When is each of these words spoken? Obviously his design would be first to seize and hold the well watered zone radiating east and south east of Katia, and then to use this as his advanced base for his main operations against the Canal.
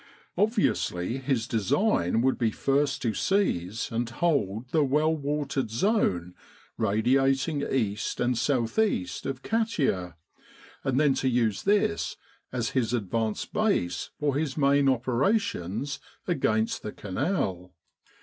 Obviously 0.35 1.19
his 1.19 1.47
design 1.47 2.23
would 2.23 2.39
be 2.39 2.49
first 2.49 3.03
to 3.03 3.13
seize 3.13 3.91
and 3.91 4.09
hold 4.09 4.69
the 4.69 4.83
well 4.83 5.15
watered 5.15 5.69
zone 5.69 6.33
radiating 6.75 7.61
east 7.61 8.19
and 8.19 8.35
south 8.35 8.79
east 8.79 9.27
of 9.27 9.43
Katia, 9.43 10.15
and 10.83 10.99
then 10.99 11.13
to 11.13 11.29
use 11.29 11.61
this 11.61 12.17
as 12.51 12.71
his 12.71 12.93
advanced 12.93 13.53
base 13.53 14.09
for 14.19 14.35
his 14.35 14.57
main 14.57 14.89
operations 14.89 15.99
against 16.27 16.81
the 16.81 16.91
Canal. 16.91 17.71